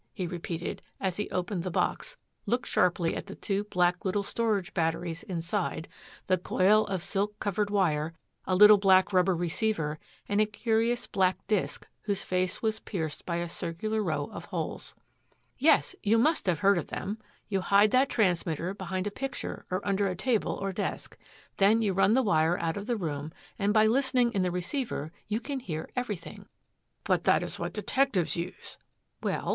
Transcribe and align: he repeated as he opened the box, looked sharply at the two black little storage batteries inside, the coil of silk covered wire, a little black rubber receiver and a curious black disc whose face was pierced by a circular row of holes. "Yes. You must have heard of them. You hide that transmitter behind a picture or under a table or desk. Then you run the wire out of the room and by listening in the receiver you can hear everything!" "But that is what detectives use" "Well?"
he 0.13 0.25
repeated 0.25 0.81
as 0.99 1.17
he 1.17 1.29
opened 1.29 1.61
the 1.61 1.69
box, 1.69 2.17
looked 2.47 2.65
sharply 2.65 3.15
at 3.15 3.27
the 3.27 3.35
two 3.35 3.65
black 3.65 4.03
little 4.03 4.23
storage 4.23 4.73
batteries 4.73 5.21
inside, 5.21 5.87
the 6.25 6.39
coil 6.39 6.87
of 6.87 7.03
silk 7.03 7.37
covered 7.39 7.69
wire, 7.69 8.11
a 8.47 8.55
little 8.55 8.79
black 8.79 9.13
rubber 9.13 9.35
receiver 9.35 9.99
and 10.27 10.41
a 10.41 10.47
curious 10.47 11.05
black 11.05 11.37
disc 11.45 11.87
whose 12.05 12.23
face 12.23 12.63
was 12.63 12.79
pierced 12.79 13.27
by 13.27 13.35
a 13.35 13.47
circular 13.47 14.01
row 14.03 14.25
of 14.31 14.45
holes. 14.45 14.95
"Yes. 15.59 15.95
You 16.01 16.17
must 16.17 16.47
have 16.47 16.61
heard 16.61 16.79
of 16.79 16.87
them. 16.87 17.19
You 17.47 17.61
hide 17.61 17.91
that 17.91 18.09
transmitter 18.09 18.73
behind 18.73 19.05
a 19.05 19.11
picture 19.11 19.67
or 19.69 19.87
under 19.87 20.07
a 20.07 20.15
table 20.15 20.53
or 20.55 20.71
desk. 20.73 21.15
Then 21.57 21.83
you 21.83 21.93
run 21.93 22.13
the 22.13 22.23
wire 22.23 22.57
out 22.57 22.75
of 22.75 22.87
the 22.87 22.97
room 22.97 23.31
and 23.59 23.71
by 23.71 23.85
listening 23.85 24.31
in 24.31 24.41
the 24.41 24.49
receiver 24.49 25.11
you 25.27 25.39
can 25.39 25.59
hear 25.59 25.91
everything!" 25.95 26.47
"But 27.03 27.25
that 27.25 27.43
is 27.43 27.59
what 27.59 27.73
detectives 27.73 28.35
use" 28.35 28.79
"Well?" 29.21 29.49